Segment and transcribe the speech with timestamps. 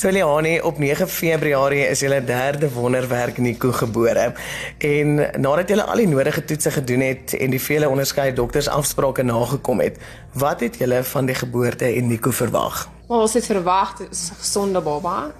[0.00, 4.32] So Liani, op 9 Februarie is julle derde wonderwerk Nico gebore.
[4.78, 9.22] En nadat julle al die nodige toetse gedoen het en die vele onderskeie dokters afsprake
[9.22, 9.98] nagekom het,
[10.32, 12.86] wat het julle van die geboorte en Nico verwag?
[13.08, 14.08] Maar ons het verwag 'n
[14.38, 15.32] gesonde baba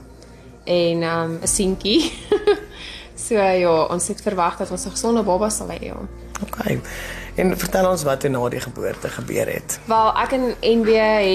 [0.64, 2.12] en um, 'n seentjie.
[3.29, 5.80] so ja, ons het verwag dat ons 'n gesonde baba sal hê.
[5.80, 5.96] Ja.
[6.42, 6.79] OK.
[7.34, 9.80] En vertel ons wat toe na die geboorte gebeur het.
[9.84, 10.88] Wel, ek en NB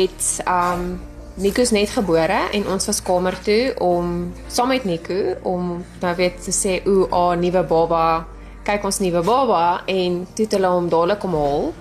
[0.05, 0.99] het um
[1.37, 4.11] Nico is net gebore en ons was kamer toe om
[4.47, 8.25] saam met Nico om nou weet te sê o, 'n nuwe baba.
[8.63, 11.73] Kyk ons nuwe baba en toe het hulle hom dadelik kom haal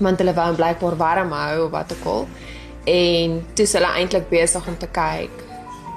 [0.00, 2.26] want hulle wou hom blykbaar warm hou of wat ook al.
[2.84, 5.30] En toe is hulle eintlik besig om te kyk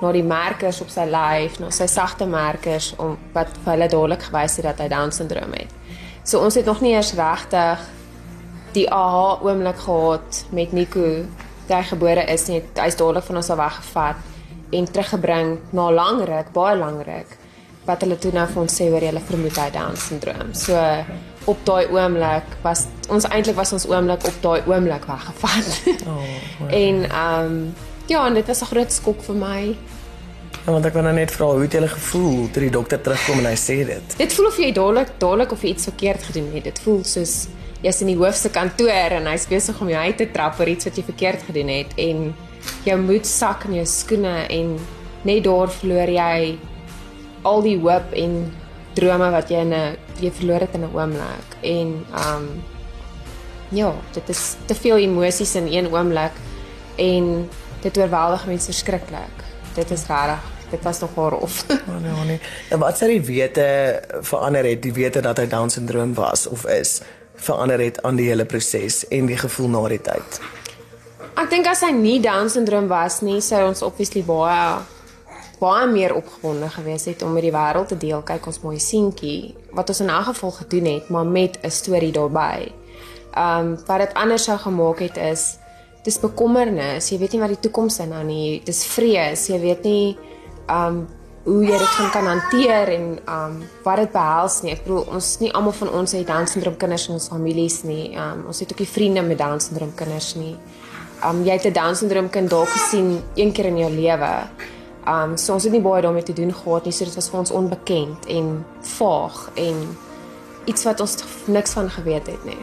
[0.02, 4.24] na die merkers op sy lyf, na sy sagte merkers om wat vir hulle dadelik
[4.24, 5.72] gewys het dat hy Down syndroom het.
[6.24, 7.80] So ons het nog nie eers regtig
[8.74, 11.24] die aha oomblik gehad met Nico
[11.68, 12.62] toe hy gebore is nie.
[12.80, 14.16] Hy's dadelik van ons af weggevat
[14.76, 17.38] en teruggebring na langruk, baie langruk
[17.86, 20.54] wat hulle toe nou vir ons sê oor hulle vermoed hy Down syndroom.
[20.58, 20.78] So
[21.52, 26.08] op daai oomblik was ons eintlik was ons oomblik op daai oomblik weggevat.
[26.10, 26.24] Oh,
[26.84, 27.60] en ehm um,
[28.10, 29.62] ja, en dit was 'n groot skok vir my.
[30.66, 33.40] Ja, want ek wou nou net vra hoe het jy gevoel toe die dokter terugkom
[33.40, 34.18] en hy sê dit?
[34.18, 36.64] Dit voel of jy dadelik dadelik of jy iets verkeerd gedoen het.
[36.64, 37.48] Dit voel soos
[37.86, 40.90] jy's in die hoofse kantoor en hy's besig om jou uit te trap vir iets
[40.90, 42.30] wat jy verkeerd gedoen het en
[42.88, 44.78] jou moed sak in jou skoene en
[45.26, 46.56] net daar verloor jy
[47.46, 48.40] al die hoop en
[48.98, 51.90] drome wat jy in 'n jy verloor dit in 'n oomblik en
[52.26, 52.64] um
[53.72, 56.32] ja, dit is te veel emosies in een oomblik
[56.96, 57.50] en
[57.82, 59.44] dit oorweldig mense verskriklik.
[59.76, 61.66] Dit is regtig dit was nog rof.
[61.90, 62.40] Oh nee, nee.
[62.70, 63.68] En wat sê die wete
[64.22, 67.02] verander het, die wete dat hy Down syndroom was of is,
[67.46, 70.40] verander het aan die hele proses en die gevoel na die tyd.
[71.36, 74.84] Ek dink as hy nie Down syndroom was nie, sou ons obviously baie
[75.60, 78.24] baie meer opgewonde gewees het om met die wêreld te deel.
[78.28, 82.12] Kyk ons mooi seentjie wat ons in elk geval gedoen het, maar met 'n storie
[82.12, 82.72] daarbey.
[83.38, 85.58] Um wat dit anders sou gemaak het is
[86.04, 87.10] dis bekommernis.
[87.10, 88.62] Jy weet nie wat die toekoms inhou nie.
[88.64, 89.48] Dis vrees.
[89.48, 90.18] Jy weet nie
[90.70, 91.08] um
[91.46, 94.72] hoe jy dit gaan kan hanteer en um wat dit behels nie.
[94.74, 98.16] Ek bedoel ons nie almal van ons het Down syndroom kinders in ons families nie.
[98.18, 100.56] Um ons het ook nie vriende met Down syndroom kinders nie.
[101.26, 104.34] Um jy het 'n Down syndroom kind dalk gesien een keer in jou lewe.
[105.08, 106.92] Um so ons het nie baie daarmee te doen gehad nie.
[106.92, 109.98] So dit was vir ons onbekend en vaag en
[110.66, 111.16] iets wat ons
[111.46, 112.58] niks van geweet het nie.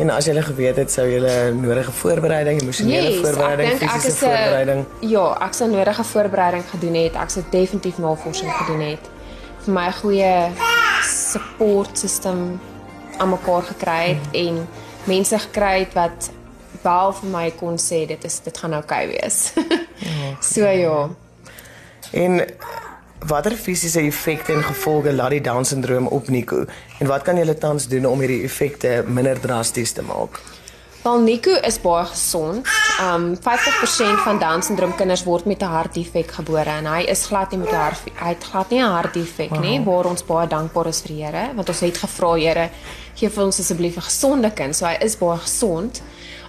[0.00, 1.20] En as jy geweet het sou jy
[1.52, 4.84] nodige voorbereiding, emosionele yes, voorbereiding, fisiese voorbereiding.
[5.00, 7.18] Ja, ek sou nodige voorbereiding gedoen het.
[7.20, 9.10] Ek sou definitief navorsing gedoen het
[9.62, 10.34] vir my goeie
[11.06, 12.60] support system
[13.18, 14.46] aan mekaar gekry het hmm.
[14.46, 14.68] en
[15.06, 16.30] mense gekry het wat
[16.82, 19.52] wel vir my kon sê dit is dit gaan oukei okay wees.
[20.08, 20.96] ja, so ja.
[22.10, 22.40] En
[23.26, 26.64] watter fisiese effekte en gevolge laat die Down syndroom op Nico
[26.98, 30.40] en wat kan julle tans doen om hierdie effekte minder drasties te maak?
[31.02, 32.68] Wel Nico is baie gesond.
[33.02, 37.50] Um 50% van Down syndroom kinders word met 'n hartdefek gebore en hy is glad
[37.50, 39.60] nie met 'n hart hy het glad nie 'n hartdefek wow.
[39.60, 42.70] nie waar ons baie dankbaar is vir Here want ons het gevra Here
[43.14, 44.76] gee vir ons asseblief 'n gesonde kind.
[44.76, 46.02] So hy is baie gesond.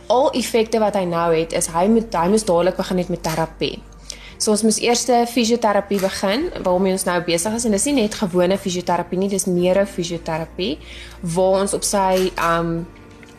[0.07, 3.81] Al effekte wat hy nou het is hy moet hy moet dadelik begin met terapie.
[4.43, 8.17] So ons moes eers fisioterapie begin waarmee ons nou besig is en dis nie net
[8.19, 10.73] gewone fisioterapie nie, dis neurofisioterapie
[11.35, 12.81] waar ons op sy um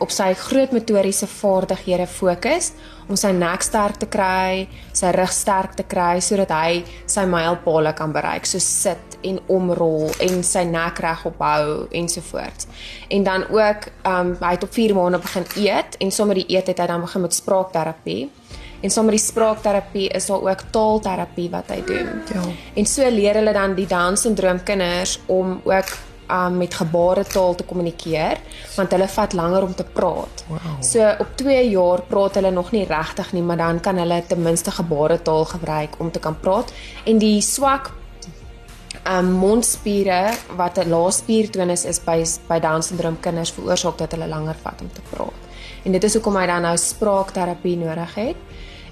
[0.03, 2.73] op sy groot motoriese vaardighede fokus
[3.07, 4.65] om sy nek sterk te kry,
[4.97, 10.09] sy rug sterk te kry sodat hy sy mylpale kan bereik, so sit en omrol
[10.25, 12.67] en sy nek reg ophou ensovoorts.
[13.13, 16.73] En dan ook um hy het op 4 maande begin eet en sommer die eet
[16.73, 18.23] het hy dan begin met spraakterapie.
[18.85, 22.09] En saam met die spraakterapie is daar ook taalterapie wat hy doen.
[22.29, 22.41] Ja.
[22.77, 25.89] En so leer hulle dan die Down syndroom kinders om ook
[26.29, 28.37] um, met gebaretaal te kommunikeer
[28.75, 30.45] want hulle vat langer om te praat.
[30.47, 30.83] Wow.
[30.85, 34.41] So op 2 jaar praat hulle nog nie regtig nie, maar dan kan hulle ten
[34.41, 36.73] minste gebaretaal gebruik om te kan praat
[37.05, 37.91] en die swak
[39.05, 44.55] um mondspiere wat 'n laaspiertonus is by by Down syndroom kinders veroorsaak dat hulle langer
[44.61, 45.41] vat om te praat.
[45.83, 48.35] En dit is hoekom hy dan nou spraakterapie nodig het.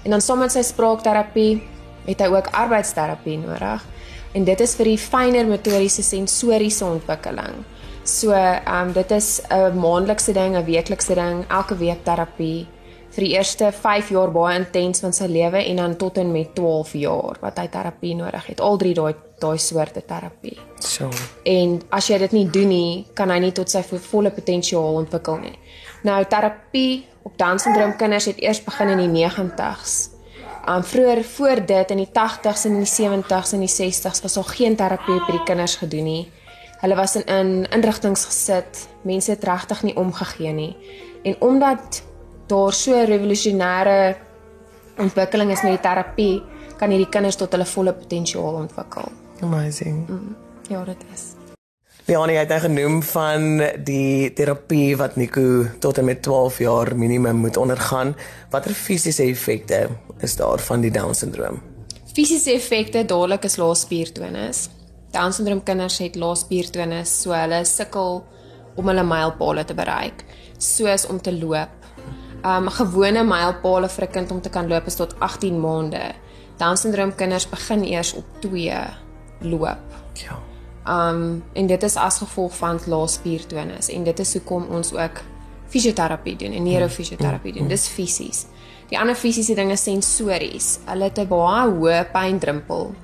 [0.04, 1.62] En dan saam met sy spraakterapie
[2.04, 3.84] het hy ook arbeidsterapie nodig.
[4.34, 7.62] En dit is vir die fynere motoriese sensoriese ontwikkeling.
[8.04, 12.66] So, ehm um, dit is 'n maandelikse ding, 'n weeklikse ding, elke week terapie
[13.14, 16.54] vir die eerste 5 jaar baie intens van sy lewe en dan tot en met
[16.54, 18.60] 12 jaar wat hy terapie nodig het.
[18.60, 20.58] Al drie daai daai soorte terapie.
[20.78, 21.10] So.
[21.44, 25.40] En as jy dit nie doen nie, kan hy nie tot sy volle potensiaal ontwikkel
[25.42, 25.56] nie.
[26.04, 29.94] Nou terapie op Down syndroom kinders het eers begin in die 90s.
[30.68, 34.38] Um vroeër voor dit in die 80s en in die 70s en die 60s was
[34.38, 36.24] daar geen terapie vir die kinders gedoen nie.
[36.80, 38.88] Hulle was in in inrigtinge gesit.
[39.02, 40.76] Mense het regtig nie omgegee nie.
[41.24, 42.02] En omdat
[42.46, 44.16] daar so revolusionêre
[44.98, 46.42] ontwikkeling is met die terapie,
[46.76, 49.23] kan hierdie kinders tot hulle volle potensiaal ontwikkel.
[49.44, 50.08] Amazing.
[50.08, 50.36] Mm,
[50.68, 51.22] ja, dit is.
[52.04, 57.36] Leonie het nou genoem van die terapie wat Nico tot en met 12 jaar minimum
[57.36, 58.14] moet ondergaan.
[58.50, 59.88] Watter fisiese effekte
[60.20, 61.60] is daar van die Down syndroom?
[62.12, 64.66] Fisiese effekte dadelik is lae spiertonus.
[65.12, 68.20] Down syndroom kinders het lae spiertonus, so hulle sukkel
[68.76, 70.24] om hulle mylpale te bereik,
[70.58, 71.88] soos om te loop.
[72.44, 76.12] Um gewone mylpale vir 'n kind om te kan loop is tot 18 maande.
[76.56, 79.04] Down syndroom kinders begin eers op 2
[79.40, 80.00] loop.
[80.12, 80.38] Ja.
[80.86, 85.22] Um en dit is as gevolg van lae spiertonus en dit is hoekom ons ook
[85.72, 87.68] fisioterapie doen en neurofisioterapie doen.
[87.68, 88.44] Dis fisies.
[88.90, 90.78] Die ander fisiese dinge sensories.
[90.86, 92.94] Hulle het 'n baie hoë pyndrempel.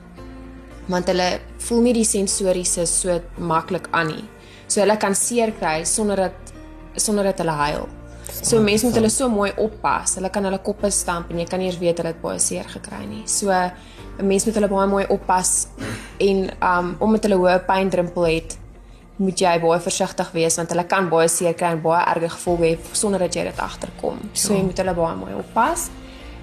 [0.87, 4.25] Want hulle voel nie die sensoriese so maklik aan nie.
[4.67, 6.33] So hulle kan seer kry sonder dat
[6.97, 7.89] sonder dat hulle huil.
[8.43, 10.15] So mense moet hulle so mooi oppas.
[10.15, 12.65] Hulle kan hulle koppe stamp en jy kan nie eens weet hulle het baie seer
[12.69, 13.23] gekry nie.
[13.27, 13.51] So
[14.21, 15.67] 'n mens moet hulle baie mooi oppas
[16.19, 18.59] en um omdat hulle hoë pyndrempel het,
[19.17, 22.63] moet jy baie versigtig wees want hulle kan baie seer kry en baie erge gevolge
[22.65, 24.19] hê sonder dat jy dit agterkom.
[24.33, 25.89] So jy moet hulle baie mooi oppas.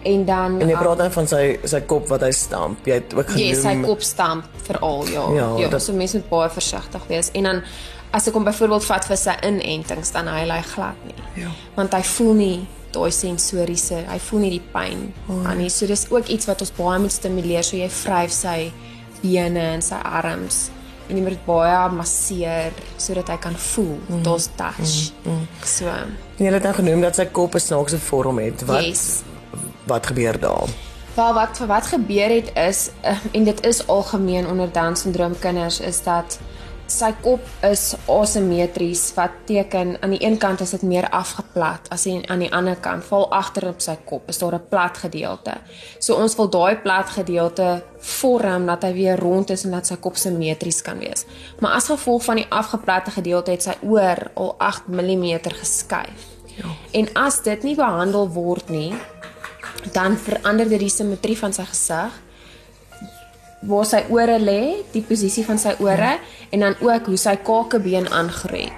[0.03, 2.85] En dan En jy praat dan van sy sy kop wat hy stamp.
[2.85, 5.25] Jy het ook genoem Ja, sy kop stamp veral ja.
[5.33, 7.31] Ja, ja dat- so mense moet baie versigtig wees.
[7.33, 7.61] En dan
[8.11, 11.43] as ek hom byvoorbeeld vat vir sy inentings, dan hy hy glad nie.
[11.43, 11.49] Ja.
[11.75, 15.13] Want hy voel nie daai sensoriese, hy voel nie die pyn
[15.45, 15.69] aan nie.
[15.69, 17.63] So dis ook iets wat ons baie moet stimuleer.
[17.63, 18.71] So jy vryf sy
[19.21, 20.67] bene en sy arms
[21.07, 23.95] en jy moet dit baie masseer sodat hy kan voel.
[24.07, 24.23] Mhm.
[24.23, 24.95] Daar's touch.
[25.63, 28.65] So En jy het nou genoem dat sy kop 'n snaakse vorm het.
[28.65, 29.23] Wat yes.
[29.87, 30.69] wat gebeur daar?
[31.15, 35.79] Wel wat wat gebeur het is uh, en dit is algemeen onder Down syndroom kinders
[35.79, 36.39] is dat
[36.91, 42.05] sy kop is asimetries wat teken aan die een kant is dit meer afgeplat as
[42.07, 45.53] en aan die ander kant val agter op sy kop is daar 'n plat gedeelte.
[45.99, 49.95] So ons wil daai plat gedeelte vorm dat hy weer rond is en dat sy
[49.95, 51.25] kop simmetries kan wees.
[51.59, 56.37] Maar as gevolg van die afgeplatte gedeelte het sy oor al 8 mm geskuif.
[56.55, 56.65] Ja.
[56.91, 58.93] En as dit nie behandel word nie,
[59.93, 62.11] dan verander dit die simmetrie van sy gesig
[63.67, 64.61] waar sy ore lê,
[64.93, 66.15] die posisie van sy ore
[66.51, 68.69] en dan ook hoe sy kakebeen aangroei.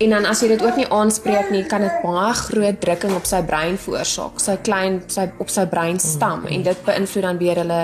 [0.00, 3.26] En dan as jy dit ook nie aanspreek nie, kan dit baie groot drukking op
[3.28, 4.40] sy brein veroorsaak.
[4.40, 7.82] Sy klein sy op sy breinstam en dit beïnvloed dan weer hulle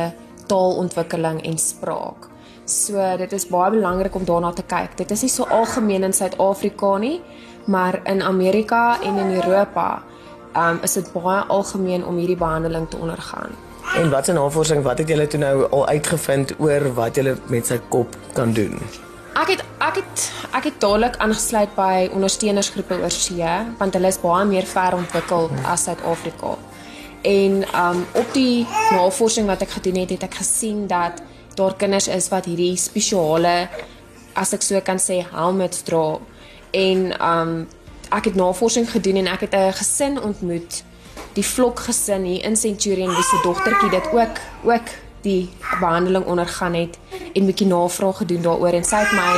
[0.49, 2.31] taalontwikkeling en spraak.
[2.64, 4.97] So dit is baie belangrik om daarna te kyk.
[4.97, 7.20] Dit is nie so algemeen in Suid-Afrika nie,
[7.67, 10.02] maar in Amerika en in Europa
[10.56, 13.65] um, is dit baie algemeen om hierdie behandeling te ondergaan.
[13.96, 17.66] En wat 'n navorsing wat het julle toe nou al uitgevind oor wat julle met
[17.66, 18.78] sy kop kan doen?
[19.34, 23.48] Ek het ek het ek het dadelik aangesluit by ondersteunersgroepe oor see
[23.78, 26.56] want hulle is baie meer ver ontwikkel as Suid-Afrika.
[27.22, 31.22] En um op die navorsing wat ek gedoen het, het ek gesien dat
[31.54, 33.69] daar kinders is wat hierdie spesiale
[34.32, 36.19] as ek so kan sê helmets dra.
[36.70, 37.69] En um
[38.10, 40.84] ek het navorsing gedoen en ek het 'n gesin ontmoet
[41.37, 44.94] die vlok gesin hier in Centurion wie se dogtertjie dit ook ook
[45.27, 45.49] die
[45.81, 46.99] behandeling ondergaan het
[47.35, 48.76] en bietjie navraag gedoen daaroor.
[48.78, 49.33] En sy het my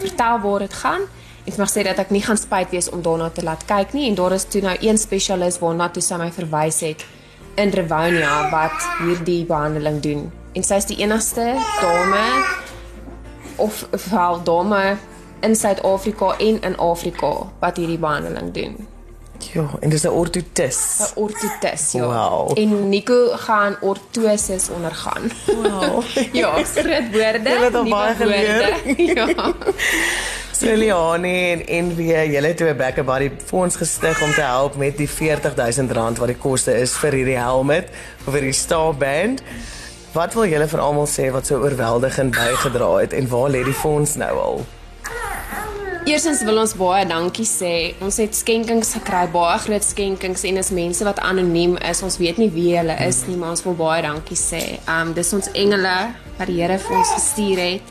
[0.00, 1.04] vertel waar dit gaan.
[1.44, 3.92] En sy het gesê dat ek nie gaan spyt wees om daarna te laat kyk
[3.94, 4.08] nie.
[4.08, 7.04] En daar is toe nou een spesialis waarna toe sy my verwys het
[7.56, 10.26] in Rivonia wat hierdie behandeling doen.
[10.56, 12.24] En sy is die enigste dame
[13.62, 14.82] of wel dame
[15.46, 18.95] in Suid-Afrika en in Afrika wat hierdie behandeling doen.
[19.52, 20.78] Ja, en dis 'n ortotis.
[21.00, 22.06] 'n ortotis, ja.
[22.06, 22.58] Wow.
[22.58, 25.30] En Nico gaan ortosis ondergaan.
[25.46, 26.02] Wow.
[26.40, 27.50] ja, groot woorde.
[27.50, 28.80] Jy het al nuwe baie geleer.
[29.16, 29.54] ja.
[30.52, 31.28] So Liane
[31.66, 32.00] en NW,
[32.32, 36.72] julle 'n Back Body fonds gestig om te help met die R40000 wat die koste
[36.72, 37.88] is vir hierdie helmet
[38.24, 39.42] vir die Star Band.
[40.12, 43.76] Wat wil julle vir almal sê wat so oorweldigend bygedra het en waar lê die
[43.76, 44.66] fonds nou al?
[46.06, 47.70] Eerstens wil ons baie dankie sê.
[47.98, 51.98] Ons het skenkings gekry, baie groot skenkings en is mense wat anoniem is.
[52.06, 54.60] Ons weet nie wie hulle is nie, maar ons wil baie dankie sê.
[54.86, 55.96] Um dis ons engele
[56.36, 57.90] wat die Here vir ons gestuur het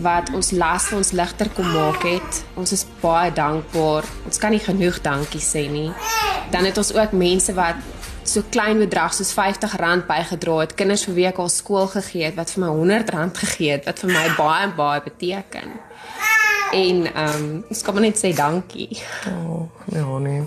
[0.00, 2.40] wat ons las vir ons ligter kom maak het.
[2.56, 4.08] Ons is baie dankbaar.
[4.24, 5.90] Ons kan nie genoeg dankie sê nie.
[6.56, 7.84] Dan het ons ook mense wat
[8.24, 10.72] so klein bedrag soos R50 bygedra het.
[10.80, 14.00] Kinders vir wie ek al skool gegee het wat vir my R100 gegee het wat
[14.06, 15.82] vir my baie baie beteken.
[16.72, 18.88] En ehm um, ek kan maar net sê dankie.
[19.28, 20.42] Oh, ja nee.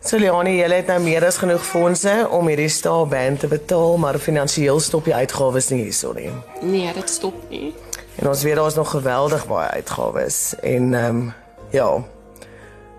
[0.00, 4.80] Soliani, jy het nou meer as genoeg fondse om hierdie staaband te betaal, maar finansiëel
[4.80, 6.32] stop die uitgawes nie hierso nie.
[6.62, 7.74] Nee, dit stop nie.
[8.18, 11.32] En ons weet daar's nog geweldig baie uitgawes en ehm um,
[11.70, 11.90] ja.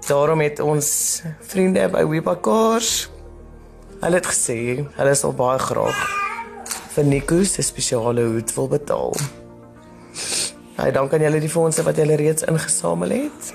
[0.08, 0.88] Daarom het ons
[1.52, 3.10] vriende by Webakars
[4.02, 4.58] hulle het gesê
[4.98, 6.00] hulle sal baie graag
[6.96, 9.41] vir Nico se spesiale hoed wil betaal.
[10.82, 13.50] Hy dank aan julle die fondse wat julle reeds ingesamel het.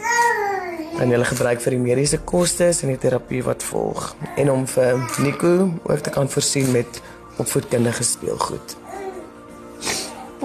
[1.02, 5.00] En julle gebruik vir die mediese kostes en die terapie wat volg en om vir
[5.25, 7.00] Nico ook te kan voorsien met
[7.42, 8.76] opvoedkundige speelgoed.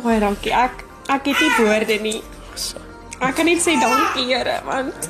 [0.01, 0.55] Baie dankie.
[0.57, 2.21] Ek ek het nie woorde nie.
[3.21, 5.09] Ek kan net sê dankie Here want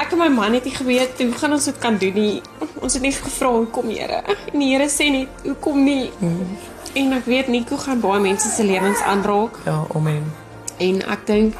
[0.00, 2.38] ek en my man het nie geweet hoe gaan ons dit kan doen nie.
[2.80, 4.22] Ons het net gevra hoekom Here.
[4.54, 6.08] En die Here sê net hoekom nie.
[6.24, 6.56] Mm.
[6.94, 10.32] En ek weet Nico gaan baie mense se lewens aanraak Ja, amen.
[10.84, 11.56] En ek dink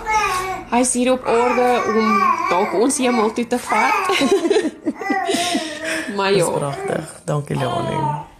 [0.74, 2.12] hy's hier op aarde om
[2.50, 4.12] dalk ons hemel toe te vat.
[6.16, 7.20] maar ja, pragtig.
[7.24, 8.33] Dankie Leonie.